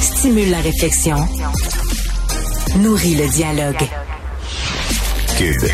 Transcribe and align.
Stimule 0.00 0.50
la 0.50 0.60
réflexion. 0.60 1.16
Nourrit 2.78 3.14
le 3.16 3.28
dialogue. 3.28 3.82
Cube. 5.36 5.70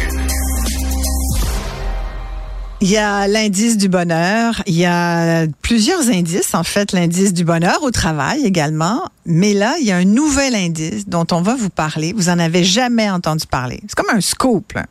Il 2.80 2.90
y 2.90 2.96
a 2.96 3.26
l'indice 3.28 3.76
du 3.78 3.88
bonheur. 3.88 4.62
Il 4.66 4.74
y 4.74 4.84
a 4.84 5.46
plusieurs 5.62 6.08
indices, 6.08 6.54
en 6.54 6.64
fait, 6.64 6.92
l'indice 6.92 7.32
du 7.32 7.44
bonheur 7.44 7.82
au 7.82 7.90
travail 7.90 8.44
également. 8.44 9.04
Mais 9.24 9.54
là, 9.54 9.76
il 9.80 9.86
y 9.86 9.92
a 9.92 9.96
un 9.96 10.04
nouvel 10.04 10.54
indice 10.54 11.08
dont 11.08 11.26
on 11.30 11.40
va 11.40 11.54
vous 11.54 11.70
parler. 11.70 12.12
Vous 12.14 12.28
en 12.28 12.38
avez 12.38 12.64
jamais 12.64 13.08
entendu 13.08 13.46
parler. 13.46 13.80
C'est 13.88 13.94
comme 13.94 14.14
un 14.14 14.20
scoop. 14.20 14.72
là. 14.74 14.84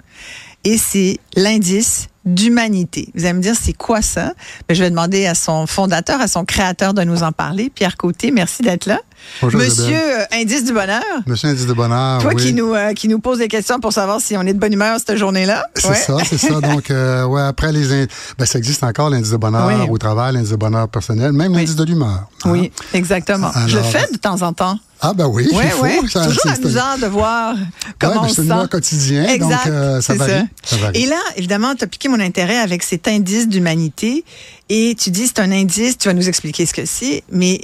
Et 0.63 0.77
c'est 0.77 1.20
l'indice 1.36 2.07
d'humanité. 2.25 3.09
Vous 3.15 3.25
allez 3.25 3.34
me 3.34 3.41
dire, 3.41 3.55
c'est 3.61 3.73
quoi 3.73 4.02
ça? 4.02 4.34
Ben, 4.68 4.75
je 4.75 4.81
vais 4.81 4.89
demander 4.89 5.25
à 5.25 5.36
son 5.36 5.68
fondateur, 5.68 6.21
à 6.21 6.27
son 6.27 6.45
créateur 6.45 6.93
de 6.93 7.04
nous 7.04 7.21
en 7.21 7.31
parler. 7.31 7.70
Pierre 7.70 7.97
Côté, 7.97 8.31
merci 8.31 8.63
d'être 8.63 8.86
là. 8.86 9.02
Bonjour, 9.42 9.60
Monsieur 9.60 9.96
euh, 9.96 10.26
Indice 10.32 10.63
du 10.63 10.73
bonheur. 10.73 11.02
Monsieur 11.26 11.50
Indice 11.50 11.66
de 11.66 11.73
bonheur. 11.73 12.22
Toi 12.22 12.31
oui. 12.36 12.41
qui, 12.44 12.54
nous, 12.54 12.73
euh, 12.73 12.94
qui 12.94 13.08
nous 13.08 13.20
pose 13.20 13.40
des 13.40 13.48
questions 13.48 13.80
pour 13.80 13.91
savoir 13.91 14.22
si 14.22 14.38
on 14.38 14.41
est 14.44 14.54
de 14.54 14.59
bonne 14.59 14.73
humeur 14.73 14.98
cette 15.05 15.18
journée-là. 15.18 15.66
C'est 15.76 15.88
Ouais. 15.90 15.95
ça, 15.95 16.18
c'est 16.27 16.38
ça. 16.38 16.62
Donc, 16.62 16.90
euh, 16.91 17.26
ouais, 17.26 17.41
après 17.41 17.72
les. 17.72 17.91
in- 17.91 18.05
Ben, 18.38 18.45
ça 18.45 18.58
existe 18.59 18.84
encore, 18.84 19.09
l'indice 19.09 19.31
de 19.31 19.38
bonheur 19.38 19.67
Oui. 19.67 19.88
au 19.90 19.98
travail, 19.98 20.34
l'indice 20.34 20.52
de 20.52 20.55
bonheur 20.55 20.88
personnel, 20.88 21.34
même 21.34 21.52
Oui. 21.52 21.58
l'indice 21.59 21.76
de 21.76 21.84
l'humeur. 21.84 22.28
hein. 22.45 22.50
Oui, 22.52 22.72
exactement. 22.94 23.52
je 23.67 23.78
le 23.78 23.84
fais 23.84 24.08
de 24.12 24.17
temps 24.17 24.41
en 24.41 24.54
temps. 24.54 24.78
Ah, 25.05 25.14
ben 25.14 25.26
oui, 25.28 25.50
Oui, 25.52 25.64
il 25.66 25.81
oui. 25.81 26.09
ça- 26.09 26.26
Toujours 26.26 26.48
amusant 26.48 26.98
de 27.02 27.08
voir 27.08 27.55
comment 28.00 28.14
Ouais, 28.14 28.20
ben, 28.20 28.26
on 28.26 28.30
c'est 28.30 28.42
se 28.44 28.48
sent. 28.48 28.67
quotidien, 28.72 29.26
Exact, 29.28 29.66
donc 29.66 29.73
euh, 29.73 30.02
ça 30.02 30.14
varie. 30.16 30.48
Et 30.94 31.05
là, 31.08 31.17
évidemment, 31.36 31.76
tu 31.76 31.84
as 31.84 31.88
piqué 31.88 32.08
mon 32.08 32.22
intérêt 32.22 32.58
avec 32.58 32.84
cet 32.84 33.09
indice 33.09 33.50
d'humanité 33.50 34.23
et 34.70 34.95
tu 34.98 35.09
dis 35.09 35.28
c'est 35.28 35.40
un 35.40 35.52
indice, 35.52 35.98
tu 35.98 36.08
vas 36.08 36.14
nous 36.14 36.30
expliquer 36.30 36.66
ce 36.66 36.73
que 36.73 36.86
c'est, 36.86 37.23
mais 37.30 37.59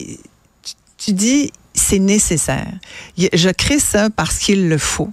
tu, 0.99 1.13
dis 1.13 1.52
c'est 1.73 1.99
nécessaire. 1.99 2.67
Je 3.17 3.49
crée 3.49 3.80
ça 3.80 4.09
parce 4.09 4.38
qu'il 4.39 4.67
le 4.70 4.77
faut. 4.77 5.09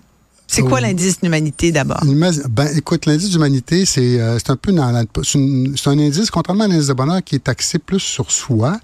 C'est 0.49 0.63
quoi 0.63 0.81
l'indice 0.81 1.21
d'humanité 1.21 1.73
d'abord? 1.73 1.99
Ben, 2.05 2.69
écoute, 2.77 3.07
l'indice 3.07 3.31
d'humanité, 3.31 3.85
c'est 3.85 4.21
euh, 4.21 4.39
c'est 4.39 4.51
un 4.51 4.57
peu 4.57 4.71
dans 4.73 4.93
la- 4.93 5.03
c'est 5.25 5.89
un 5.89 5.99
indice, 5.99 6.31
contrairement 6.31 6.65
à 6.65 6.69
l'indice 6.69 6.87
de 6.87 6.93
bonheur 6.93 7.21
qui 7.25 7.35
est 7.35 7.49
axé 7.49 7.81
plus 7.81 7.99
sur 7.99 8.31
soi, 8.31 8.79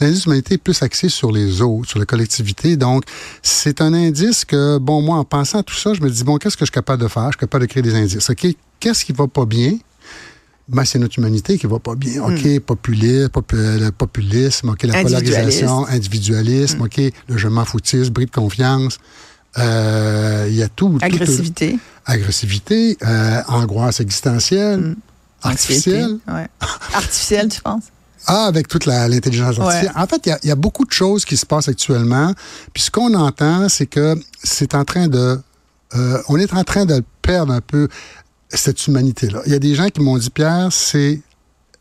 l'indice 0.00 0.22
d'humanité 0.22 0.54
est 0.54 0.58
plus 0.58 0.80
axé 0.80 1.08
sur 1.08 1.32
les 1.32 1.60
autres, 1.60 1.88
sur 1.90 1.98
la 1.98 2.06
collectivité. 2.06 2.76
Donc, 2.76 3.02
c'est 3.42 3.80
un 3.80 3.94
indice 3.94 4.44
que, 4.44 4.78
bon, 4.78 5.02
moi, 5.02 5.16
en 5.16 5.24
pensant 5.24 5.58
à 5.58 5.62
tout 5.64 5.74
ça, 5.74 5.92
je 5.92 6.00
me 6.00 6.08
dis, 6.08 6.22
bon, 6.22 6.36
qu'est-ce 6.36 6.56
que 6.56 6.64
je 6.64 6.70
suis 6.70 6.72
capable 6.72 7.02
de 7.02 7.08
faire? 7.08 7.24
Je 7.24 7.30
suis 7.30 7.38
capable 7.40 7.66
de 7.66 7.70
créer 7.70 7.82
des 7.82 7.96
indices. 7.96 8.30
OK, 8.30 8.46
qu'est-ce 8.78 9.04
qui 9.04 9.12
va 9.12 9.26
pas 9.26 9.44
bien? 9.44 9.76
Ben, 10.68 10.84
c'est 10.84 10.98
notre 10.98 11.18
humanité 11.18 11.56
qui 11.58 11.66
va 11.66 11.78
pas 11.78 11.94
bien. 11.94 12.22
OK, 12.22 12.42
popu- 13.30 13.78
le 13.78 13.90
populisme, 13.90 14.68
OK, 14.70 14.82
la 14.82 14.92
Hmm. 14.92 15.06
Individualisme. 15.06 15.64
Hmm. 15.64 15.68
polarisation, 15.68 15.86
individualisme, 15.88 16.82
OK, 16.82 17.00
le 17.28 17.38
je 17.38 17.48
m'en 17.48 17.64
bris 18.10 18.26
de 18.26 18.30
confiance. 18.30 18.98
Euh, 19.56 20.46
Il 20.48 20.54
y 20.56 20.62
a 20.62 20.68
tout. 20.68 20.90
tout- 20.90 21.04
Agressivité. 21.04 21.78
agressivité, 22.04 22.96
euh, 23.02 23.40
angoisse 23.48 24.00
existentielle, 24.00 24.94
artificielle. 25.42 26.04
Anxiété, 26.04 26.32
ouais. 26.32 26.48
Artificielle, 26.94 27.48
tu 27.48 27.60
penses? 27.62 27.84
Ah, 28.26 28.44
avec 28.46 28.68
toute 28.68 28.84
l'intelligence 28.84 29.58
artificielle. 29.58 29.92
En 29.96 30.06
fait, 30.06 30.20
il 30.26 30.28
y 30.28 30.32
a- 30.32 30.38
il 30.42 30.48
y, 30.48 30.52
a 30.52 30.54
beaucoup 30.56 30.84
de 30.84 30.92
choses 30.92 31.24
qui 31.24 31.36
se 31.38 31.46
passent 31.46 31.68
actuellement. 31.68 32.34
Puis 32.74 32.82
ce 32.84 32.90
qu'on 32.90 33.14
entend, 33.14 33.68
c'est 33.70 33.86
que 33.86 34.16
c'est 34.44 34.74
en 34.74 34.84
train 34.84 35.08
de... 35.08 35.40
euh, 35.94 36.18
on 36.28 36.36
est 36.36 36.52
en 36.52 36.62
train 36.64 36.84
de 36.84 37.02
perdre 37.22 37.52
un 37.54 37.62
peu 37.62 37.88
cette 38.56 38.86
humanité-là. 38.86 39.42
Il 39.46 39.52
y 39.52 39.54
a 39.54 39.58
des 39.58 39.74
gens 39.74 39.88
qui 39.88 40.00
m'ont 40.00 40.18
dit, 40.18 40.30
Pierre, 40.30 40.68
c'est 40.70 41.20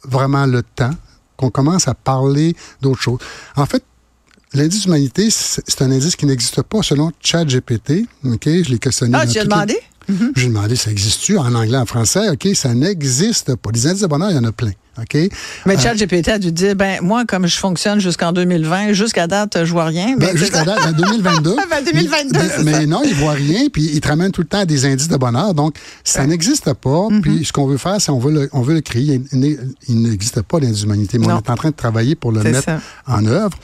vraiment 0.04 0.46
le 0.46 0.64
temps 0.64 0.94
qu'on 1.36 1.50
commence 1.50 1.88
à 1.88 1.94
parler 1.94 2.56
d'autres 2.82 3.02
choses. 3.02 3.20
En 3.56 3.66
fait, 3.66 3.84
L'indice 4.54 4.84
d'humanité, 4.84 5.28
c'est 5.30 5.82
un 5.82 5.92
indice 5.92 6.16
qui 6.16 6.26
n'existe 6.26 6.62
pas 6.62 6.82
selon 6.82 7.12
ChatGPT. 7.20 8.08
OK, 8.23 8.45
je 8.45 8.70
l'ai 8.72 8.80
questionné. 8.80 9.18
Ah, 9.18 9.28
tu 9.28 9.38
as 9.40 9.66
toutes 10.08 10.16
demandé? 10.17 10.31
les- 10.36 10.41
J'ai 10.41 10.47
demandé, 10.47 10.75
ça 10.75 10.91
existe-tu 10.91 11.38
en 11.38 11.53
anglais, 11.53 11.77
en 11.77 11.86
français? 11.86 12.30
OK, 12.30 12.47
ça 12.55 12.73
n'existe 12.73 13.55
pas. 13.55 13.70
Les 13.73 13.87
indices 13.87 14.02
de 14.02 14.08
bonheur, 14.08 14.32
il 14.32 14.36
y 14.36 14.39
en 14.39 14.43
a 14.43 14.52
plein. 14.52 14.71
OK? 14.99 15.15
Mais 15.67 15.77
ChatGPT 15.77 16.30
a 16.30 16.39
dû 16.39 16.52
dire, 16.52 16.76
ben 16.76 16.99
moi, 17.04 17.23
comme 17.26 17.45
je 17.45 17.55
fonctionne 17.55 17.99
jusqu'en 17.99 18.32
2020, 18.32 18.93
jusqu'à 18.93 19.27
date, 19.27 19.64
je 19.64 19.71
vois 19.71 19.86
rien. 19.86 20.15
Ben, 20.17 20.36
jusqu'à 20.36 20.64
date, 20.65 20.80
en 20.87 20.92
2022. 20.92 21.55
Ben, 21.70 21.83
2022, 21.86 22.39
mais, 22.39 22.49
c'est 22.49 22.64
mais 22.64 22.86
non, 22.87 23.02
il 23.05 23.14
voit 23.14 23.33
rien, 23.33 23.67
puis 23.71 23.92
il 23.93 24.02
te 24.02 24.08
ramène 24.08 24.32
tout 24.32 24.42
le 24.42 24.48
temps 24.48 24.61
à 24.61 24.65
des 24.65 24.86
indices 24.86 25.08
de 25.09 25.17
bonheur. 25.17 25.54
Donc, 25.54 25.76
ça 26.04 26.26
n'existe 26.26 26.73
pas. 26.73 26.89
Mm-hmm. 26.89 27.21
Puis, 27.21 27.45
ce 27.45 27.53
qu'on 27.53 27.67
veut 27.67 27.77
faire, 27.77 27.98
c'est 28.02 28.09
on 28.09 28.17
veut 28.17 28.32
le, 28.32 28.49
on 28.53 28.61
veut 28.61 28.73
le 28.73 28.82
créer. 28.82 29.21
Il, 29.33 30.02
n'existe 30.02 30.42
pas 30.42 30.59
l'indice 30.59 30.82
d'humanité, 30.82 31.20
mais 31.20 31.27
Non. 31.27 31.36
on 31.36 31.37
est 31.42 31.49
en 31.52 31.55
train 31.55 31.70
de 31.70 31.76
travailler 31.76 32.15
pour 32.15 32.32
le 32.32 32.42
mettre 32.42 32.64
ça. 32.64 32.80
en 33.05 33.23
œuvre. 33.27 33.55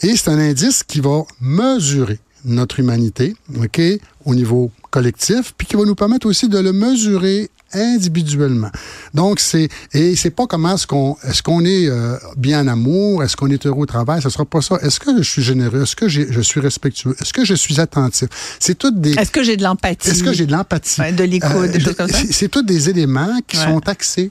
Et 0.00 0.16
c'est 0.16 0.30
un 0.30 0.38
indice 0.38 0.82
qui 0.82 0.98
va 1.00 1.22
mesurer 1.40 2.18
notre 2.44 2.80
humanité, 2.80 3.34
OK, 3.60 3.80
au 4.24 4.34
niveau 4.34 4.70
collectif, 4.90 5.54
puis 5.56 5.66
qui 5.66 5.76
va 5.76 5.84
nous 5.84 5.94
permettre 5.94 6.26
aussi 6.26 6.48
de 6.48 6.58
le 6.58 6.72
mesurer 6.72 7.50
individuellement. 7.72 8.70
Donc 9.14 9.40
c'est 9.40 9.68
et 9.92 10.14
c'est 10.16 10.30
pas 10.30 10.46
comment 10.46 10.74
est-ce 10.74 10.86
qu'on 10.86 11.16
est-ce 11.24 11.42
qu'on 11.42 11.64
est 11.64 11.88
euh, 11.88 12.16
bien 12.36 12.60
en 12.62 12.68
amour, 12.68 13.24
est-ce 13.24 13.36
qu'on 13.36 13.50
est 13.50 13.66
heureux 13.66 13.82
au 13.82 13.86
travail, 13.86 14.22
ce 14.22 14.28
sera 14.30 14.44
pas 14.44 14.60
ça. 14.60 14.76
Est-ce 14.82 15.00
que 15.00 15.16
je 15.22 15.28
suis 15.28 15.42
généreux, 15.42 15.82
est-ce 15.82 15.96
que 15.96 16.08
je 16.08 16.40
suis 16.40 16.60
respectueux, 16.60 17.16
est-ce 17.20 17.32
que 17.32 17.44
je 17.44 17.54
suis 17.54 17.80
attentif? 17.80 18.28
C'est 18.60 18.78
toutes 18.78 19.00
des 19.00 19.12
Est-ce 19.14 19.30
que 19.32 19.42
j'ai 19.42 19.56
de 19.56 19.62
l'empathie? 19.64 20.10
est-ce 20.10 20.22
que 20.22 20.32
j'ai 20.32 20.46
de 20.46 20.52
l'empathie? 20.52 21.00
Ouais, 21.00 21.12
de 21.12 21.24
l'écoute, 21.24 21.70
des 21.72 21.80
choses 21.80 21.96
comme 21.96 22.08
ça? 22.08 22.18
C'est 22.18 22.32
c'est 22.32 22.48
tous 22.48 22.62
des 22.62 22.90
éléments 22.90 23.38
qui 23.48 23.56
Ouais. 23.56 23.64
sont 23.64 23.88
axés 23.88 24.30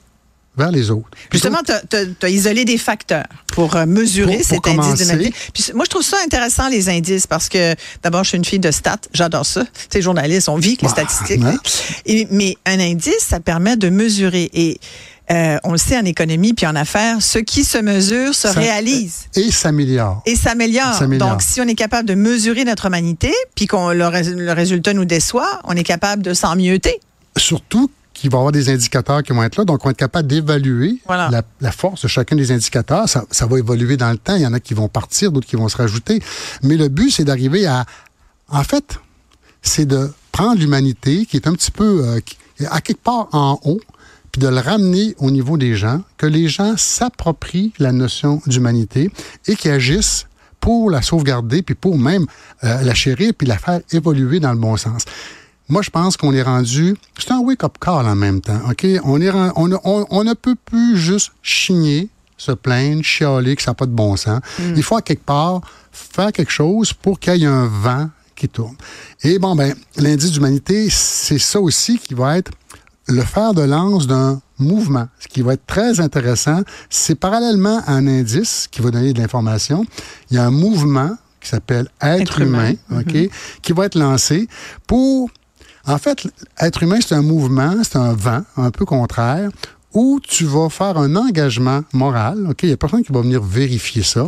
vers 0.55 0.71
les 0.71 0.91
autres. 0.91 1.09
Puis 1.29 1.39
Justement, 1.39 1.59
tu 1.63 2.25
as, 2.25 2.29
isolé 2.29 2.63
des 2.65 2.77
facteurs 2.77 3.25
pour 3.47 3.75
euh, 3.75 3.85
mesurer 3.85 4.37
Pour- 4.37 4.45
cet 4.45 4.61
pour 4.61 4.71
indice 4.71 5.07
d'humanité. 5.07 5.33
Puis 5.53 5.71
moi, 5.73 5.85
je 5.85 5.89
trouve 5.89 6.03
ça 6.03 6.17
intéressant, 6.23 6.69
les 6.69 6.89
indices, 6.89 7.25
parce 7.27 7.49
que 7.49 7.73
d'abord, 8.03 8.23
je 8.23 8.29
suis 8.29 8.37
une 8.37 8.45
fille 8.45 8.59
de 8.59 8.71
stats, 8.71 8.97
j'adore 9.13 9.45
ça. 9.45 9.63
Tu 9.63 9.69
sais, 9.89 10.01
journaliste, 10.01 10.49
on 10.49 10.57
vit 10.57 10.69
avec 10.79 10.81
les 10.83 10.87
Bah, 10.89 10.93
statistiques. 11.07 11.41
Et, 12.05 12.27
mais 12.31 12.55
un 12.65 12.79
indice, 12.79 13.25
ça 13.27 13.39
permet 13.39 13.77
de 13.77 13.89
mesurer. 13.89 14.49
Et 14.53 14.79
euh, 15.31 15.57
on 15.63 15.71
le 15.71 15.77
sait 15.77 15.97
en 15.97 16.03
économie 16.05 16.53
puis 16.53 16.67
en 16.67 16.75
affaires, 16.75 17.21
ce 17.21 17.39
qui 17.39 17.63
se 17.63 17.77
mesure 17.79 18.35
se 18.35 18.49
Ça- 18.49 18.51
réalise. 18.51 19.21
et 19.35 19.51
s'améliore. 19.51 20.21
Et 20.25 20.35
s'améliore. 20.35 20.99
Donc, 21.17 21.41
si 21.41 21.61
on 21.61 21.67
est 21.67 21.75
capable 21.75 22.07
de 22.07 22.13
mesurer 22.13 22.63
notre 22.65 22.85
humanité, 22.87 23.33
puis 23.55 23.65
qu'on 23.65 23.89
le, 23.91 24.05
rés- 24.05 24.23
le 24.35 24.51
résultat 24.51 24.93
nous 24.93 25.05
déçoit, 25.05 25.61
on 25.63 25.75
est 25.75 25.83
capable 25.83 26.21
de 26.21 26.33
s'en 26.33 26.55
mieuxter. 26.55 26.99
surtout 27.37 27.89
qu'il 28.23 28.31
va 28.31 28.37
y 28.37 28.39
avoir 28.39 28.51
des 28.53 28.69
indicateurs 28.69 29.21
qui 29.21 29.33
vont 29.33 29.43
être 29.43 29.57
là, 29.57 29.65
donc 29.65 29.83
on 29.83 29.89
va 29.89 29.91
être 29.91 29.97
capable 29.97 30.29
d'évaluer 30.29 31.01
Voilà. 31.05 31.29
la, 31.29 31.43
la 31.59 31.71
force 31.73 32.03
de 32.03 32.07
chacun 32.07 32.37
des 32.37 32.53
indicateurs. 32.53 33.09
Ça, 33.09 33.25
ça 33.29 33.45
va 33.45 33.59
évoluer 33.59 33.97
dans 33.97 34.09
le 34.11 34.17
temps. 34.17 34.35
Il 34.35 34.41
y 34.43 34.47
en 34.47 34.53
a 34.53 34.61
qui 34.61 34.73
vont 34.73 34.87
partir, 34.87 35.31
d'autres 35.33 35.45
qui 35.45 35.57
vont 35.57 35.67
se 35.67 35.75
rajouter. 35.75 36.21
Mais 36.63 36.77
le 36.77 36.87
but, 36.87 37.11
c'est 37.11 37.25
d'arriver 37.25 37.65
à... 37.67 37.85
En 38.47 38.63
fait, 38.63 38.97
c'est 39.61 39.85
de 39.85 40.09
prendre 40.31 40.57
l'humanité 40.59 41.25
qui 41.25 41.35
est 41.35 41.47
un 41.47 41.53
petit 41.53 41.69
peu 41.71 42.05
euh, 42.05 42.19
à 42.71 42.79
quelque 42.79 43.03
part 43.03 43.27
en 43.33 43.59
haut, 43.65 43.81
puis 44.31 44.41
de 44.41 44.47
le 44.47 44.59
ramener 44.59 45.15
au 45.19 45.29
niveau 45.29 45.57
des 45.57 45.75
gens, 45.75 46.01
que 46.17 46.25
les 46.25 46.47
gens 46.47 46.75
s'approprient 46.77 47.73
la 47.77 47.91
notion 47.91 48.41
d'humanité 48.47 49.11
et 49.47 49.55
qui 49.57 49.67
agissent 49.69 50.27
pour 50.61 50.89
la 50.89 51.01
sauvegarder, 51.01 51.61
puis 51.61 51.75
pour 51.75 51.97
même 51.97 52.25
euh, 52.63 52.81
la 52.83 52.93
chérir, 52.93 53.33
puis 53.37 53.45
la 53.45 53.57
faire 53.57 53.81
évoluer 53.91 54.39
dans 54.39 54.53
le 54.53 54.59
bon 54.59 54.77
sens. 54.77 55.03
Moi, 55.69 55.81
je 55.81 55.89
pense 55.89 56.17
qu'on 56.17 56.33
est 56.33 56.41
rendu. 56.43 56.95
C'est 57.17 57.31
un 57.31 57.39
wake-up 57.39 57.77
call 57.79 58.05
en 58.07 58.15
même 58.15 58.41
temps. 58.41 58.59
OK? 58.69 58.85
On, 59.03 59.21
est, 59.21 59.31
on, 59.55 59.67
ne- 59.67 59.77
on- 59.83 60.05
on 60.09 60.23
ne 60.23 60.33
peut 60.33 60.55
plus 60.55 60.97
juste 60.97 61.31
chigner, 61.41 62.09
se 62.37 62.51
plaindre, 62.51 63.01
chialer, 63.03 63.55
que 63.55 63.61
ça 63.61 63.71
n'a 63.71 63.75
pas 63.75 63.85
de 63.85 63.91
bon 63.91 64.15
sens. 64.17 64.41
Il 64.75 64.83
faut 64.83 64.97
à 64.97 65.01
quelque 65.01 65.23
part 65.25 65.61
faire 65.91 66.31
quelque 66.31 66.51
chose 66.51 66.91
pour 66.93 67.19
qu'il 67.19 67.35
y 67.37 67.43
ait 67.43 67.47
un 67.47 67.67
vent 67.67 68.09
qui 68.35 68.49
tourne. 68.49 68.75
Et 69.23 69.39
bon, 69.39 69.55
ben, 69.55 69.73
l'indice 69.97 70.31
d'humanité, 70.31 70.87
c'est 70.89 71.37
ça 71.39 71.61
aussi 71.61 71.97
qui 71.99 72.13
va 72.13 72.37
être 72.37 72.51
le 73.07 73.21
fer 73.21 73.53
de 73.53 73.61
lance 73.61 74.07
d'un 74.07 74.41
mouvement. 74.57 75.07
Ce 75.19 75.27
qui 75.27 75.41
va 75.41 75.53
être 75.53 75.65
très 75.65 75.99
intéressant, 75.99 76.61
c'est 76.89 77.15
parallèlement 77.15 77.81
à 77.85 77.93
un 77.93 78.07
indice 78.07 78.67
qui 78.71 78.81
va 78.81 78.91
donner 78.91 79.13
de 79.13 79.19
l'information, 79.21 79.85
il 80.31 80.35
y 80.35 80.39
a 80.39 80.45
un 80.45 80.51
mouvement 80.51 81.15
qui 81.39 81.49
s'appelle 81.49 81.87
Être, 82.01 82.21
Être 82.21 82.41
humain, 82.41 82.73
humain. 82.89 83.01
OK, 83.01 83.29
qui 83.61 83.71
va 83.73 83.85
être 83.85 83.95
lancé 83.97 84.47
pour... 84.87 85.29
En 85.85 85.97
fait, 85.97 86.27
être 86.59 86.83
humain, 86.83 86.99
c'est 87.01 87.15
un 87.15 87.21
mouvement, 87.21 87.75
c'est 87.83 87.97
un 87.97 88.13
vent 88.13 88.43
un 88.57 88.71
peu 88.71 88.85
contraire, 88.85 89.49
où 89.93 90.19
tu 90.21 90.45
vas 90.45 90.69
faire 90.69 90.97
un 90.97 91.15
engagement 91.15 91.81
moral, 91.93 92.47
OK, 92.49 92.63
il 92.63 92.69
n'y 92.69 92.73
a 92.73 92.77
personne 92.77 93.03
qui 93.03 93.11
va 93.11 93.21
venir 93.21 93.41
vérifier 93.43 94.03
ça. 94.03 94.27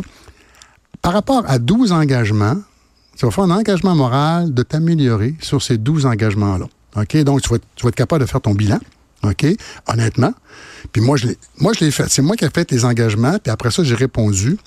Par 1.02 1.12
rapport 1.12 1.44
à 1.46 1.58
12 1.58 1.92
engagements, 1.92 2.56
tu 3.16 3.24
vas 3.24 3.30
faire 3.30 3.44
un 3.44 3.50
engagement 3.50 3.94
moral 3.94 4.52
de 4.52 4.62
t'améliorer 4.62 5.34
sur 5.40 5.62
ces 5.62 5.78
12 5.78 6.06
engagements-là. 6.06 6.66
OK? 6.96 7.16
Donc, 7.24 7.42
tu 7.42 7.48
vas, 7.48 7.58
tu 7.74 7.86
être 7.86 7.94
capable 7.94 8.24
de 8.24 8.30
faire 8.30 8.40
ton 8.40 8.54
bilan. 8.54 8.78
OK? 9.22 9.46
Honnêtement. 9.86 10.34
Puis 10.92 11.00
moi, 11.00 11.16
je 11.16 11.28
l'ai, 11.28 11.38
moi, 11.58 11.72
je 11.72 11.84
l'ai 11.84 11.90
fait. 11.90 12.08
C'est 12.08 12.22
moi 12.22 12.36
qui 12.36 12.44
ai 12.44 12.50
fait 12.50 12.70
les 12.70 12.84
engagements. 12.84 13.38
Puis 13.42 13.50
après 13.50 13.70
ça, 13.70 13.82
j'ai 13.82 13.94
répondu. 13.94 14.58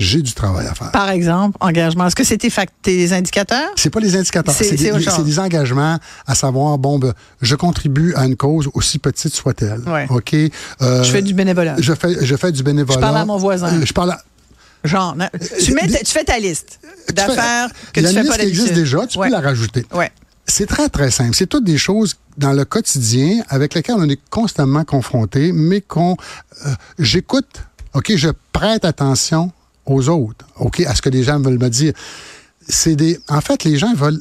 J'ai 0.00 0.22
du 0.22 0.32
travail 0.32 0.66
à 0.66 0.74
faire. 0.74 0.90
Par 0.92 1.10
exemple, 1.10 1.56
engagement. 1.60 2.06
Est-ce 2.06 2.16
que 2.16 2.24
c'est 2.24 2.38
tes, 2.38 2.50
tes 2.82 3.12
indicateurs? 3.12 3.68
C'est 3.76 3.90
pas 3.90 4.00
les 4.00 4.16
indicateurs. 4.16 4.54
C'est- 4.54 4.74
des, 4.74 5.38
engagements 5.38 5.98
à 6.26 6.34
savoir, 6.34 6.78
bon, 6.78 6.98
ben, 6.98 7.12
je 7.42 7.54
contribue 7.54 8.14
à 8.14 8.24
une 8.26 8.34
cause 8.36 8.68
aussi 8.74 8.98
petite 8.98 9.34
soit-elle. 9.34 9.80
Ouais. 9.86 10.06
OK? 10.08 10.34
Euh, 10.34 11.02
Je 11.02 11.10
fais 11.12 11.20
du 11.22 11.34
bénévolat. 11.34 11.76
Je 11.78 11.92
fais, 11.92 12.24
je 12.24 12.36
fais 12.36 12.50
du 12.50 12.62
bénévolat. 12.62 12.96
Je 12.98 13.00
parle 13.00 13.16
à 13.18 13.24
mon 13.26 13.36
voisin. 13.36 13.68
Euh, 13.78 13.84
Je 13.84 13.92
parle 13.92 14.12
à- 14.12 14.22
Genre, 14.82 15.14
non, 15.14 15.28
tu, 15.62 15.74
mets, 15.74 15.86
tu 15.86 16.06
fais 16.10 16.24
ta 16.24 16.38
liste 16.38 16.80
d'affaires 17.12 17.68
que 17.92 18.00
tu 18.00 18.06
fais 18.06 18.12
liste 18.22 18.28
pas 18.30 18.38
qui 18.38 18.46
existe 18.46 18.72
déjà, 18.72 19.06
tu 19.06 19.18
Ouais. 19.18 19.28
peux 19.28 19.34
la 19.34 19.40
rajouter. 19.42 19.84
Ouais. 19.92 20.10
C'est 20.46 20.64
très, 20.66 20.88
très 20.88 21.10
simple. 21.10 21.34
C'est 21.36 21.46
toutes 21.46 21.64
des 21.64 21.76
choses 21.76 22.16
dans 22.38 22.52
le 22.54 22.64
quotidien 22.64 23.42
avec 23.50 23.74
lesquelles 23.74 23.96
on 23.98 24.08
est 24.08 24.18
constamment 24.30 24.84
confronté, 24.84 25.52
mais 25.52 25.82
qu'on. 25.82 26.16
euh, 26.64 26.70
J'écoute, 26.98 27.62
OK, 27.92 28.12
je 28.16 28.30
prête 28.52 28.86
attention 28.86 29.52
aux 29.90 30.08
autres, 30.08 30.46
OK, 30.56 30.80
à 30.80 30.94
ce 30.94 31.02
que 31.02 31.08
les 31.10 31.22
gens 31.22 31.40
veulent 31.40 31.58
me 31.58 31.68
dire. 31.68 31.92
C'est 32.68 32.96
des. 32.96 33.18
En 33.28 33.40
fait, 33.40 33.64
les 33.64 33.76
gens 33.76 33.94
veulent 33.94 34.20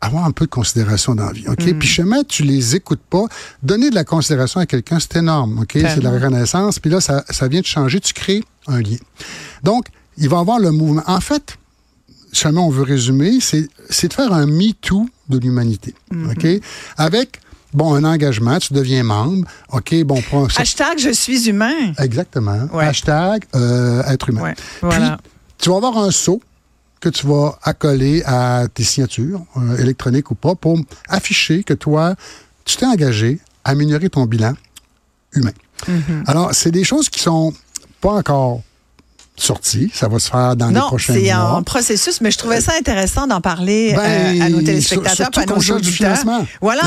avoir 0.00 0.24
un 0.24 0.30
peu 0.30 0.46
de 0.46 0.50
considération 0.50 1.14
dans 1.14 1.26
la 1.26 1.32
vie, 1.32 1.46
OK? 1.48 1.74
Puis 1.78 1.88
jamais 1.88 2.24
tu 2.24 2.42
les 2.42 2.74
écoutes 2.76 3.02
pas. 3.10 3.24
Donner 3.62 3.90
de 3.90 3.94
la 3.94 4.04
considération 4.04 4.60
à 4.60 4.66
quelqu'un, 4.66 4.98
c'est 4.98 5.16
énorme, 5.16 5.58
OK? 5.60 5.72
C'est 5.74 5.98
de 5.98 6.04
la 6.04 6.12
reconnaissance. 6.12 6.78
Puis 6.78 6.90
là, 6.90 7.00
ça, 7.00 7.24
ça 7.28 7.48
vient 7.48 7.60
de 7.60 7.66
changer. 7.66 8.00
Tu 8.00 8.14
crées 8.14 8.42
un 8.66 8.80
lien. 8.80 8.96
Donc, 9.62 9.88
il 10.16 10.28
va 10.28 10.38
y 10.38 10.40
avoir 10.40 10.58
le 10.58 10.70
mouvement. 10.70 11.02
En 11.06 11.20
fait, 11.20 11.58
jamais 12.32 12.60
on 12.60 12.70
veut 12.70 12.82
résumer, 12.82 13.40
c'est 13.40 13.68
c'est 13.88 14.08
de 14.08 14.14
faire 14.14 14.32
un 14.32 14.46
MeToo 14.46 15.06
de 15.28 15.38
l'humanité. 15.38 15.94
OK? 16.30 16.46
Avec, 16.96 17.40
bon, 17.72 17.94
un 17.94 18.04
engagement, 18.04 18.58
tu 18.58 18.72
deviens 18.72 19.02
membre. 19.02 19.46
OK, 19.70 19.94
bon, 20.04 20.20
prends 20.22 20.46
Hashtag 20.56 20.98
je 20.98 21.10
suis 21.10 21.48
humain. 21.48 21.92
Exactement. 21.98 22.68
Ouais. 22.72 22.86
Hashtag 22.86 23.44
euh, 23.54 24.02
être 24.04 24.28
humain. 24.28 24.54
Ouais, 24.82 24.88
Puis, 24.88 25.00
tu 25.58 25.70
vas 25.70 25.76
avoir 25.76 25.98
un 25.98 26.10
sceau 26.10 26.40
que 27.00 27.08
tu 27.08 27.26
vas 27.26 27.58
accoler 27.62 28.22
à 28.24 28.66
tes 28.72 28.84
signatures, 28.84 29.42
euh, 29.56 29.76
électroniques 29.78 30.30
ou 30.30 30.34
pas, 30.34 30.54
pour 30.54 30.78
afficher 31.08 31.64
que 31.64 31.74
toi, 31.74 32.14
tu 32.64 32.76
t'es 32.76 32.86
engagé 32.86 33.40
à 33.64 33.70
améliorer 33.70 34.10
ton 34.10 34.26
bilan 34.26 34.52
humain. 35.32 35.52
Mm-hmm. 35.88 36.24
Alors, 36.26 36.54
c'est 36.54 36.70
des 36.70 36.84
choses 36.84 37.08
qui 37.08 37.20
sont 37.20 37.54
pas 38.00 38.12
encore 38.12 38.60
sorties. 39.36 39.90
Ça 39.94 40.08
va 40.08 40.18
se 40.18 40.28
faire 40.30 40.54
dans 40.56 40.68
les 40.68 40.74
Non, 40.74 40.86
prochains 40.86 41.14
c'est 41.14 41.32
mois. 41.34 41.52
en 41.54 41.62
processus, 41.62 42.20
mais 42.20 42.30
je 42.30 42.38
trouvais 42.38 42.60
ça 42.60 42.72
intéressant 42.78 43.26
d'en 43.26 43.40
parler 43.40 43.92
Ben, 43.94 44.40
euh, 44.40 44.44
à 44.44 44.48
nos 44.50 44.60
téléspectateurs, 44.60 45.14
surtout 45.16 45.40
à 45.40 45.46
nos 45.46 45.54
qu'on 45.54 45.60
cherche 45.60 45.80
du 45.82 45.90
financement. 45.92 46.46
Voilà, 46.60 46.82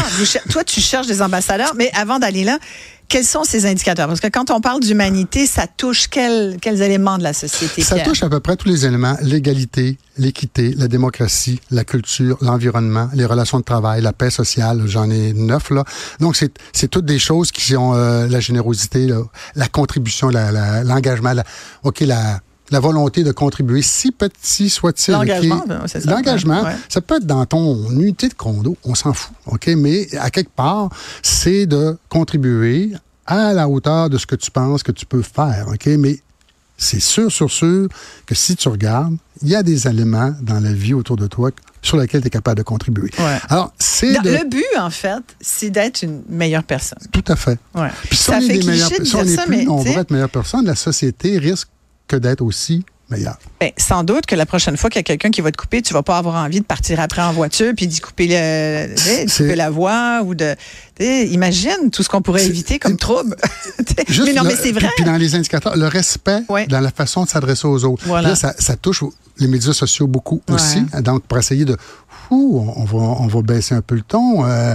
toi 0.52 0.64
tu 0.64 0.80
cherches 0.82 1.08
des 1.08 1.22
ambassadeurs, 1.22 1.74
mais 1.76 1.92
avant 1.96 2.20
d'aller 2.20 2.44
là, 2.44 2.60
quels 3.10 3.26
sont 3.26 3.44
ces 3.44 3.66
indicateurs? 3.66 4.08
Parce 4.08 4.20
que 4.20 4.28
quand 4.28 4.50
on 4.52 4.60
parle 4.60 4.80
d'humanité, 4.80 5.46
ça 5.46 5.68
touche 5.68 6.08
quels, 6.08 6.58
quels 6.62 6.82
éléments 6.82 7.18
de 7.18 7.24
la 7.24 7.34
société 7.34 7.82
Ça 7.84 7.96
Pierre? 7.96 8.08
touche 8.08 8.24
à 8.24 8.30
peu 8.30 8.40
près 8.40 8.56
tous 8.56 8.68
les 8.68 8.86
éléments, 8.86 9.16
l'égalité, 9.22 9.98
l'équité, 10.18 10.74
la 10.78 10.88
démocratie, 10.88 11.60
la 11.72 11.84
culture, 11.84 12.38
l'environnement, 12.42 13.10
les 13.14 13.26
relations 13.26 13.60
de 13.60 13.64
travail, 13.64 14.02
la 14.02 14.14
paix 14.14 14.30
sociale, 14.32 14.82
j'en 14.88 15.10
ai 15.10 15.34
neuf 15.34 15.70
là. 15.70 15.84
Donc 16.20 16.36
c'est 16.36 16.88
toutes 16.88 17.06
des 17.06 17.20
choses 17.20 17.52
qui 17.52 17.76
ont 17.76 17.94
euh, 17.94 18.28
la 18.28 18.40
générosité, 18.40 19.06
là, 19.08 19.22
la 19.56 19.68
contribution, 19.68 20.30
la- 20.30 20.84
l'engagement, 20.84 21.34
la, 21.34 21.44
OK, 21.84 22.00
la 22.02 22.40
la 22.74 22.80
volonté 22.82 23.24
de 23.24 23.32
contribuer, 23.32 23.82
si 23.82 24.12
petit 24.12 24.70
soit-il. 24.70 25.12
L'engagement, 25.14 25.64
ben, 25.68 25.82
c'est 25.88 26.02
ça. 26.02 26.12
L'engagement, 26.12 26.64
Ouais. 26.64 26.76
ça 26.90 27.00
peut 27.02 27.16
être 27.18 27.26
dans 27.26 27.46
ton 27.46 27.90
unité 27.92 28.28
de 28.28 28.34
condo, 28.34 28.76
on 28.84 28.96
s'en 28.96 29.14
fout, 29.14 29.34
OK? 29.46 29.68
Mais 29.78 30.08
à 30.18 30.30
quelque 30.30 30.52
part, 30.54 30.90
c'est 31.22 31.66
de 31.66 31.98
contribuer 32.10 32.92
à 33.26 33.54
la 33.54 33.70
hauteur 33.70 34.10
de 34.10 34.18
ce 34.18 34.26
que 34.26 34.36
tu 34.36 34.52
penses 34.52 34.84
que 34.84 34.92
tu 34.92 35.06
peux 35.06 35.22
faire, 35.22 35.68
OK? 35.72 35.86
Mais 35.98 36.20
c'est 36.78 37.00
sûr, 37.00 37.32
sûr, 37.32 37.50
sûr 37.50 37.88
que 38.26 38.36
si 38.36 38.56
tu 38.56 38.68
regardes, 38.68 39.16
il 39.42 39.50
y 39.50 39.56
a 39.56 39.64
des 39.64 39.88
éléments 39.88 40.34
dans 40.42 40.60
la 40.60 40.74
vie 40.74 40.94
autour 40.94 41.16
de 41.16 41.28
toi 41.28 41.52
sur 41.82 41.98
lesquels 41.98 42.22
tu 42.22 42.28
es 42.28 42.30
capable 42.30 42.58
de 42.58 42.64
contribuer. 42.64 43.10
Ouais. 43.20 43.38
Alors, 43.50 43.74
c'est 43.78 44.20
de... 44.22 44.30
Le 44.30 44.50
but, 44.50 44.64
en 44.80 44.90
fait, 44.90 45.22
c'est 45.42 45.70
d'être 45.70 46.02
une 46.02 46.24
meilleure 46.30 46.64
personne. 46.64 47.00
Tout 47.12 47.24
à 47.28 47.36
fait. 47.36 47.60
Ouais. 47.76 47.90
Puis 48.10 48.18
si 48.18 48.24
ça 48.24 48.38
on 48.38 48.42
est 48.42 48.48
des 48.58 48.64
meilleures- 48.66 48.88
si 48.90 49.16
on 49.16 49.22
est 49.24 49.28
ça, 49.36 49.44
plus 49.44 49.66
mais 49.68 49.92
être 49.94 50.12
meilleures 50.12 50.30
personnes, 50.30 50.66
la 50.66 50.76
société 50.76 51.38
risque 51.38 51.68
que 52.14 52.20
d'être 52.20 52.42
aussi 52.42 52.86
meilleure. 53.10 53.38
ben, 53.60 53.72
sans 53.78 54.04
doute 54.04 54.26
que 54.26 54.36
la 54.36 54.46
prochaine 54.46 54.78
fois 54.78 54.90
qu'il 54.90 55.00
y 55.00 55.02
a 55.02 55.04
quelqu'un 55.04 55.30
qui 55.30 55.42
va 55.42 55.52
te 55.52 55.58
couper, 55.58 55.82
tu 55.82 55.94
vas 55.94 56.04
pas 56.04 56.18
avoir 56.18 56.36
envie 56.36 56.62
de 56.62 56.66
partir 56.66 57.00
après 57.00 57.22
en 57.22 57.34
voiture 57.34 57.74
puis 57.76 57.86
d'y 57.88 58.00
couper, 58.00 58.28
le, 58.28 58.88
de 58.96 59.30
couper 59.32 59.56
la 59.56 59.70
voix 59.70 60.22
ou 60.26 60.34
de. 60.36 60.56
Imagine 61.00 61.92
tout 61.92 62.02
ce 62.04 62.10
qu'on 62.10 62.22
pourrait 62.22 62.46
éviter 62.46 62.80
comme 62.80 62.98
trouble. 62.98 63.36
Juste 64.08 64.28
mais 64.28 64.34
non, 64.34 64.44
le- 64.44 64.50
mais 64.50 64.56
c'est 64.56 64.72
vrai. 64.72 64.88
Puis, 64.96 65.04
puis 65.04 65.06
dans 65.06 65.18
les 65.18 65.36
indicateurs, 65.36 65.76
le 65.76 65.88
respect 65.88 66.42
Ouais. 66.50 66.66
dans 66.68 66.80
la 66.80 66.92
façon 66.92 67.24
de 67.26 67.30
s'adresser 67.30 67.68
aux 67.68 67.84
autres. 67.86 68.04
Voilà. 68.06 68.30
Là, 68.30 68.36
ça, 68.36 68.54
ça 68.58 68.76
touche 68.78 69.04
les 69.38 69.48
médias 69.48 69.74
sociaux 69.74 70.08
beaucoup 70.08 70.42
Ouais. 70.48 70.56
aussi. 70.56 70.82
Donc, 71.02 71.24
pour 71.24 71.38
essayer 71.38 71.66
de... 71.66 71.76
Ouh, 72.32 72.58
on, 72.60 72.82
on 72.82 72.86
va, 72.86 72.98
on 73.22 73.28
va 73.28 73.42
baisser 73.42 73.76
un 73.76 73.82
peu 73.82 73.96
le 73.96 74.02
ton. 74.02 74.46
Euh, 74.46 74.74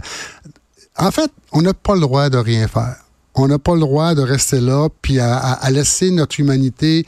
en 0.97 1.11
fait, 1.11 1.31
on 1.53 1.63
n'a 1.63 1.73
pas 1.75 1.95
le 1.95 2.01
droit 2.01 2.29
de 2.29 2.37
rien 2.39 2.69
faire. 2.69 2.97
On 3.39 3.49
n'a 3.49 3.59
pas 3.59 3.75
le 3.75 3.81
droit 3.81 4.15
de 4.15 4.23
rester 4.23 4.61
là 4.61 4.89
puis 5.03 5.21
à, 5.21 5.59
laisser 5.71 6.11
notre 6.11 6.41
humanité. 6.41 7.07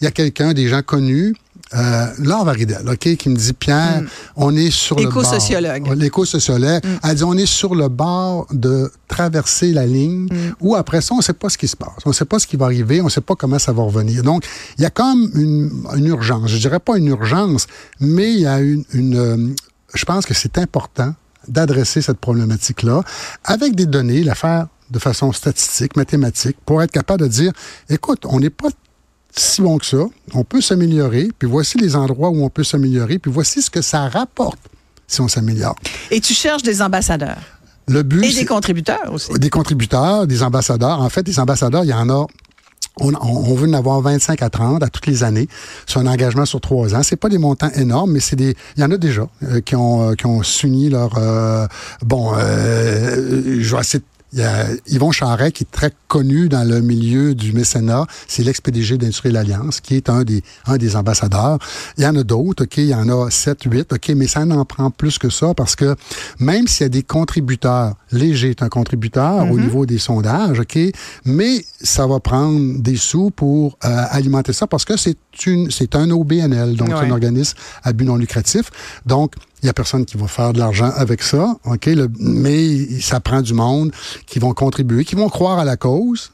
Il 0.00 0.04
y 0.04 0.06
a 0.06 0.10
quelqu'un, 0.10 0.52
des 0.52 0.68
gens 0.68 0.82
connus, 0.82 1.34
euh, 1.74 2.06
Laure 2.18 2.44
Varidel, 2.44 2.88
OK, 2.88 3.16
qui 3.16 3.28
me 3.28 3.36
dit, 3.36 3.52
Pierre, 3.52 4.02
on 4.34 4.56
est 4.56 4.70
sur 4.70 4.96
le 4.96 5.04
bord. 5.04 5.22
Éco-sociologue. 5.22 5.94
L'éco-sociologue. 5.94 6.82
Elle 7.04 7.14
dit, 7.14 7.24
on 7.24 7.34
est 7.34 7.46
sur 7.46 7.74
le 7.74 7.88
bord 7.88 8.46
de 8.50 8.90
traverser 9.08 9.72
la 9.72 9.86
ligne 9.86 10.28
où 10.60 10.74
après 10.74 11.00
ça, 11.00 11.14
on 11.14 11.18
ne 11.18 11.22
sait 11.22 11.32
pas 11.32 11.48
ce 11.48 11.58
qui 11.58 11.68
se 11.68 11.76
passe. 11.76 11.98
On 12.04 12.10
ne 12.10 12.14
sait 12.14 12.24
pas 12.24 12.38
ce 12.38 12.46
qui 12.46 12.56
va 12.56 12.66
arriver. 12.66 13.00
On 13.00 13.04
ne 13.04 13.10
sait 13.10 13.20
pas 13.20 13.34
comment 13.34 13.58
ça 13.58 13.72
va 13.72 13.82
revenir. 13.82 14.22
Donc, 14.22 14.44
il 14.78 14.82
y 14.82 14.86
a 14.86 14.90
comme 14.90 15.30
une, 15.34 15.70
une 15.96 16.06
urgence. 16.06 16.50
Je 16.50 16.58
dirais 16.58 16.80
pas 16.80 16.96
une 16.96 17.06
urgence, 17.06 17.66
mais 18.00 18.32
il 18.32 18.40
y 18.40 18.46
a 18.46 18.60
une... 18.60 18.84
une 18.92 19.16
euh, 19.16 19.54
je 19.92 20.04
pense 20.04 20.24
que 20.24 20.34
c'est 20.34 20.56
important 20.58 21.14
d'adresser 21.48 22.00
cette 22.00 22.18
problématique-là 22.18 23.02
avec 23.44 23.74
des 23.74 23.86
données, 23.86 24.22
la 24.22 24.34
faire 24.34 24.68
de 24.90 24.98
façon 24.98 25.32
statistique, 25.32 25.96
mathématique, 25.96 26.56
pour 26.66 26.82
être 26.82 26.90
capable 26.92 27.22
de 27.22 27.28
dire, 27.28 27.52
écoute, 27.88 28.24
on 28.24 28.40
n'est 28.40 28.50
pas 28.50 28.68
si 29.36 29.62
bon 29.62 29.78
que 29.78 29.86
ça, 29.86 30.04
on 30.34 30.42
peut 30.44 30.60
s'améliorer, 30.60 31.28
puis 31.38 31.48
voici 31.48 31.78
les 31.78 31.94
endroits 31.94 32.30
où 32.30 32.42
on 32.44 32.50
peut 32.50 32.64
s'améliorer, 32.64 33.18
puis 33.18 33.30
voici 33.30 33.62
ce 33.62 33.70
que 33.70 33.80
ça 33.82 34.08
rapporte 34.08 34.58
si 35.06 35.20
on 35.20 35.28
s'améliore. 35.28 35.76
Et 36.10 36.20
tu 36.20 36.34
cherches 36.34 36.62
des 36.62 36.82
ambassadeurs 36.82 37.38
Le 37.88 38.02
but, 38.02 38.24
et 38.24 38.32
des 38.34 38.44
contributeurs 38.44 39.12
aussi. 39.12 39.32
des 39.34 39.50
contributeurs, 39.50 40.26
des 40.26 40.42
ambassadeurs. 40.42 41.00
En 41.00 41.08
fait, 41.08 41.22
des 41.22 41.38
ambassadeurs, 41.38 41.84
il 41.84 41.90
y 41.90 41.94
en 41.94 42.08
a. 42.10 42.26
On, 43.02 43.54
veut 43.54 43.68
en 43.68 43.72
avoir 43.72 44.00
25 44.02 44.42
à 44.42 44.50
30 44.50 44.82
à 44.82 44.88
toutes 44.88 45.06
les 45.06 45.22
années. 45.24 45.48
C'est 45.86 45.98
un 46.00 46.06
engagement 46.06 46.44
sur 46.44 46.60
trois 46.60 46.94
ans. 46.94 47.02
C'est 47.02 47.16
pas 47.16 47.28
des 47.28 47.38
montants 47.38 47.70
énormes, 47.76 48.10
mais 48.12 48.20
c'est 48.20 48.36
des. 48.36 48.54
Il 48.76 48.80
y 48.80 48.84
en 48.84 48.90
a 48.90 48.98
déjà 48.98 49.26
euh, 49.44 49.60
qui 49.60 49.74
ont 49.74 50.10
euh, 50.10 50.14
qui 50.14 50.26
ont 50.26 50.42
soumis 50.42 50.90
leur. 50.90 51.16
euh, 51.16 51.66
bon, 52.02 52.32
euh, 52.36 53.60
je 53.60 53.74
vais 53.74 53.80
essayer 53.80 54.00
de- 54.00 54.04
il 54.32 54.38
y 54.38 54.42
a 54.42 54.66
Yvon 54.86 55.10
Charret, 55.10 55.50
qui 55.52 55.64
est 55.64 55.70
très 55.70 55.92
connu 56.08 56.48
dans 56.48 56.62
le 56.68 56.80
milieu 56.80 57.34
du 57.34 57.52
mécénat. 57.52 58.06
C'est 58.28 58.42
l'ex-PDG 58.42 58.96
d'Industrie 58.98 59.30
l'Alliance, 59.32 59.80
qui 59.80 59.96
est 59.96 60.08
un 60.08 60.22
des, 60.24 60.42
un 60.66 60.76
des 60.76 60.94
ambassadeurs. 60.96 61.58
Il 61.98 62.04
y 62.04 62.06
en 62.06 62.14
a 62.16 62.22
d'autres, 62.22 62.64
OK? 62.64 62.76
Il 62.78 62.86
y 62.86 62.94
en 62.94 63.08
a 63.08 63.30
7, 63.30 63.64
8, 63.64 63.92
OK? 63.92 64.08
Mais 64.16 64.26
ça 64.28 64.44
n'en 64.44 64.64
prend 64.64 64.90
plus 64.90 65.18
que 65.18 65.30
ça 65.30 65.52
parce 65.54 65.74
que 65.76 65.96
même 66.38 66.68
s'il 66.68 66.84
y 66.84 66.86
a 66.86 66.88
des 66.88 67.02
contributeurs, 67.02 67.94
Léger 68.12 68.50
est 68.50 68.62
un 68.62 68.68
contributeur 68.68 69.50
au 69.50 69.58
niveau 69.58 69.86
des 69.86 69.98
sondages, 69.98 70.60
OK? 70.60 70.78
Mais 71.24 71.64
ça 71.80 72.06
va 72.06 72.20
prendre 72.20 72.78
des 72.80 72.96
sous 72.96 73.30
pour 73.30 73.78
euh, 73.84 74.04
alimenter 74.10 74.52
ça 74.52 74.66
parce 74.66 74.84
que 74.84 74.96
c'est 74.96 75.16
une, 75.46 75.70
c'est 75.70 75.94
un 75.96 76.10
OBNL, 76.10 76.76
donc 76.76 76.88
Ouais. 76.90 76.94
un 77.06 77.10
organisme 77.10 77.56
à 77.82 77.92
but 77.92 78.04
non 78.04 78.16
lucratif. 78.16 78.70
Donc, 79.06 79.34
il 79.62 79.66
y 79.66 79.68
a 79.68 79.72
personne 79.72 80.04
qui 80.04 80.16
va 80.16 80.26
faire 80.26 80.52
de 80.52 80.58
l'argent 80.58 80.90
avec 80.96 81.22
ça, 81.22 81.54
OK? 81.64 81.86
Le- 81.86 82.08
mais 82.18 83.00
ça 83.00 83.20
prend 83.20 83.42
du 83.42 83.54
monde 83.54 83.92
qui 84.26 84.38
vont 84.38 84.52
contribuer, 84.54 85.04
qui 85.04 85.14
vont 85.14 85.28
croire 85.28 85.58
à 85.58 85.64
la 85.64 85.76
cause 85.76 86.32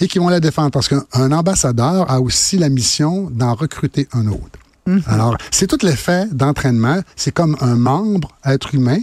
et 0.00 0.08
qui 0.08 0.18
vont 0.18 0.28
la 0.28 0.40
défendre. 0.40 0.70
Parce 0.70 0.88
qu'un 0.88 1.32
ambassadeur 1.32 2.10
a 2.10 2.20
aussi 2.20 2.58
la 2.58 2.68
mission 2.68 3.30
d'en 3.30 3.54
recruter 3.54 4.08
un 4.12 4.26
autre. 4.26 4.58
Alors, 5.06 5.36
c'est 5.50 5.66
tout 5.66 5.78
l'effet 5.82 6.26
d'entraînement. 6.30 7.00
C'est 7.16 7.32
comme 7.32 7.56
un 7.60 7.74
membre, 7.74 8.28
être 8.44 8.72
humain, 8.74 8.98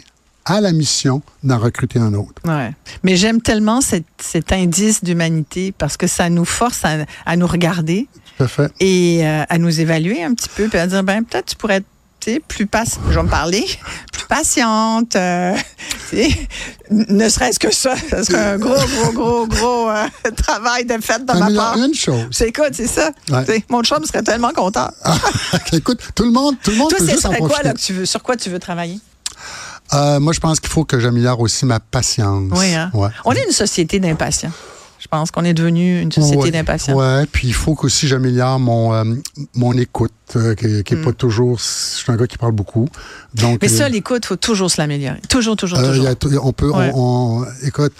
a 0.46 0.62
la 0.62 0.72
mission 0.72 1.22
d'en 1.44 1.58
recruter 1.58 2.00
un 2.00 2.14
autre. 2.14 2.42
Ouais. 2.46 2.72
Mais 3.04 3.16
j'aime 3.18 3.42
tellement 3.42 3.82
cet, 3.82 4.06
cet 4.22 4.52
indice 4.54 5.04
d'humanité 5.04 5.74
parce 5.78 5.98
que 5.98 6.08
ça 6.08 6.30
nous 6.30 6.46
force 6.46 6.86
à, 6.86 7.06
à 7.26 7.36
nous 7.36 7.48
regarder 7.48 8.08
Tout 8.38 8.44
à 8.44 8.48
fait. 8.48 8.72
et 8.80 9.26
euh, 9.28 9.44
à 9.50 9.58
nous 9.58 9.80
évaluer 9.82 10.24
un 10.24 10.34
petit 10.34 10.50
peu, 10.56 10.68
puis 10.70 10.80
à 10.80 10.88
dire, 10.88 11.04
ben 11.04 11.24
peut-être 11.24 11.46
tu 11.48 11.56
pourrais 11.58 11.76
être 11.78 11.86
plus 12.48 12.66
patiente, 12.68 13.04
je 13.10 13.16
vais 13.16 13.24
me 13.24 13.30
parler, 13.30 13.66
plus 14.14 14.26
patiente, 14.28 15.16
euh, 15.16 15.56
ne 16.92 17.30
serait-ce 17.30 17.60
que 17.60 17.74
ça, 17.74 17.96
ça 17.96 18.24
serait 18.24 18.54
un 18.54 18.58
gros, 18.58 18.74
gros, 18.76 19.12
gros, 19.14 19.48
gros 19.48 19.90
euh, 19.90 20.06
travail 20.38 20.86
de 20.86 21.02
fait 21.02 21.26
de 21.26 21.34
ma 21.34 21.52
part. 21.52 21.78
une 21.78 21.94
chose. 21.94 22.28
C'est 22.32 22.50
écoute, 22.50 22.72
c'est 22.74 22.88
ça? 22.88 23.12
Ouais. 23.30 23.46
Tu 23.46 23.54
sais, 23.54 23.64
Mon 23.70 23.84
chum 23.84 24.04
serait 24.06 24.24
tellement 24.24 24.52
content. 24.52 24.90
Ah, 25.04 25.16
écoute, 25.74 26.00
tout 26.16 26.24
le 26.24 26.32
monde, 26.32 26.56
tout 26.64 26.72
le 26.72 26.78
monde 26.78 26.90
Toi, 26.90 27.00
peut 27.00 27.06
ce 27.06 27.12
juste 27.12 27.26
en 27.26 27.30
serait 27.30 27.40
quoi 27.40 27.50
profiter. 27.50 27.68
là, 27.70 27.74
que 27.74 27.80
tu 27.80 27.94
veux, 27.94 28.06
sur 28.06 28.22
quoi 28.24 28.36
tu 28.36 28.50
veux 28.50 28.60
travailler? 28.60 29.00
Euh, 29.94 30.20
moi, 30.20 30.34
je 30.34 30.40
pense 30.40 30.60
qu'il 30.60 30.70
faut 30.70 30.86
que 30.86 31.00
j'améliore 31.00 31.40
aussi 31.40 31.66
ma 31.66 31.80
patience. 31.80 32.52
Oui, 32.56 32.74
hein? 32.74 32.90
Ouais. 32.94 33.10
On 33.26 33.34
est 33.34 33.44
une 33.44 33.52
société 33.52 34.00
d'impatients. 34.00 34.52
Je 35.04 35.08
pense 35.10 35.32
qu'on 35.32 35.44
est 35.44 35.54
devenu 35.54 36.00
une 36.02 36.14
société 36.14 36.38
Ouais, 36.38 36.52
d'impatients. 36.52 36.96
Ouais, 36.96 37.26
puis 37.30 37.50
il 37.50 37.54
faut 37.54 37.76
qu'aussi 37.76 38.08
j'améliore 38.08 38.58
mon, 38.58 38.94
euh, 38.94 39.04
mon 39.54 39.74
écoute, 39.78 40.14
euh, 40.38 40.56
qui 40.56 40.66
n'est 40.96 41.02
pas 41.02 41.12
toujours. 41.12 41.58
Je 41.60 41.64
suis 41.98 42.10
un 42.10 42.16
gars 42.16 42.26
qui 42.26 42.38
parle 42.38 42.54
beaucoup. 42.54 42.88
Donc. 43.36 43.60
Mais 43.62 43.68
ça, 43.68 43.84
euh, 43.86 43.90
l'écoute, 43.90 44.22
il 44.24 44.28
faut 44.28 44.36
toujours 44.38 44.72
se 44.72 44.80
l'améliorer. 44.80 45.20
Toujours, 45.28 45.58
toujours, 45.58 45.78
toujours. 45.80 46.06
y 46.06 46.08
a 46.08 46.16
tout- 46.16 46.32
on 46.42 46.54
peut. 46.54 46.72
on- 46.74 46.78
Ouais. 46.78 46.92
on- 46.96 47.46
écoute, 47.64 47.92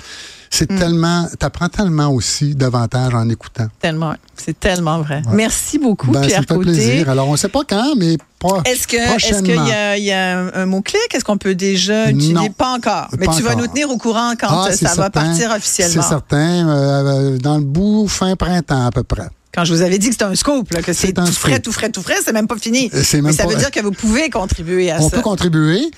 C'est 0.56 0.68
tellement, 0.68 1.28
t'apprends 1.40 1.68
tellement 1.68 2.10
aussi 2.10 2.54
davantage 2.54 3.16
en 3.16 3.28
écoutant. 3.28 3.66
Tellement, 3.82 4.14
c'est 4.36 4.60
tellement 4.60 5.02
vrai. 5.02 5.24
Merci 5.32 5.80
beaucoup, 5.80 6.12
Ben, 6.12 6.22
ça 6.22 6.28
Pierre 6.28 6.42
me 6.42 6.46
fait 6.46 6.54
Côté. 6.54 6.66
plaisir. 6.72 7.10
Alors, 7.10 7.28
on 7.28 7.32
ne 7.32 7.38
sait 7.38 7.48
pas 7.50 7.62
quand, 7.68 7.96
mais 7.98 8.18
Est-ce 8.66 8.88
que 8.88 8.98
est-ce 8.98 9.42
qu'il 9.42 9.56
y 9.56 9.72
a, 9.72 9.98
il 9.98 10.04
y 10.04 10.12
a 10.12 10.38
un, 10.40 10.54
un 10.54 10.66
mot-clé? 10.68 11.00
Qu'est-ce 11.10 11.26
qu'on 11.26 11.38
peut 11.40 11.56
déjà 11.56 12.10
utiliser? 12.12 12.34
Non. 12.34 12.50
Pas 12.52 12.70
encore. 12.70 13.08
Mais 13.18 13.26
Pas 13.26 13.36
tu 13.36 13.42
vas 13.42 13.56
nous 13.56 13.66
tenir 13.66 13.90
au 13.90 13.98
courant 13.98 14.34
quand 14.40 14.48
Ah, 14.50 14.68
euh, 14.70 14.76
ça 14.76 14.94
va 14.94 15.10
partir 15.10 15.50
officiellement. 15.50 16.04
C'est 16.04 16.08
certain. 16.10 16.70
euh, 16.70 17.38
dans 17.40 17.58
le 17.58 17.64
bout, 17.64 18.08
fin 18.08 18.36
printemps 18.36 18.86
à 18.86 18.92
peu 18.92 19.02
près. 19.04 19.30
Quand 19.56 19.66
je 19.66 19.74
vous 19.74 19.82
avais 19.82 19.98
dit 20.00 20.08
que 20.08 20.14
c'était 20.14 20.26
un 20.26 20.36
scoop, 20.36 20.72
là, 20.72 20.82
que 20.82 20.94
c'est 20.94 21.14
tout 21.14 21.26
frais, 21.28 21.60
tout 21.60 21.72
frais, 21.72 21.90
tout 21.90 22.02
frais, 22.02 22.16
c'est 22.26 22.34
même 22.34 22.48
pas 22.48 22.58
fini. 22.58 22.90
Euh, 22.94 23.02
c'est 23.04 23.22
Mais 23.22 23.32
ça 23.34 23.44
pas- 23.44 23.50
veut 23.52 23.56
dire 23.56 23.70
que 23.72 23.80
vous 23.82 23.92
pouvez 23.92 24.30
contribuer 24.30 24.90
à 24.92 25.00
On 25.00 25.10
ça. 25.10 25.16
peut 25.18 25.22
contribuer. 25.22 25.90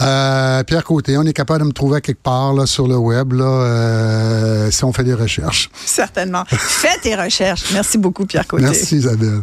Euh, 0.00 0.62
Pierre 0.64 0.84
Côté, 0.84 1.16
on 1.18 1.22
est 1.24 1.32
capable 1.32 1.60
de 1.60 1.66
me 1.66 1.72
trouver 1.72 2.00
quelque 2.00 2.22
part 2.22 2.54
là, 2.54 2.66
sur 2.66 2.88
le 2.88 2.96
web 2.96 3.32
là, 3.32 3.44
euh, 3.44 4.70
si 4.70 4.84
on 4.84 4.92
fait 4.92 5.04
des 5.04 5.14
recherches. 5.14 5.70
Certainement. 5.84 6.44
Fais 6.48 6.98
tes 7.02 7.14
recherches. 7.14 7.72
Merci 7.72 7.98
beaucoup, 7.98 8.24
Pierre 8.26 8.46
Côté. 8.46 8.62
Merci 8.62 8.96
Isabelle. 8.96 9.42